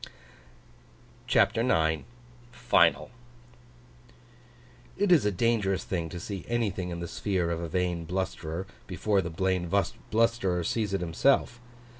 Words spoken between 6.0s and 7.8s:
to see anything in the sphere of a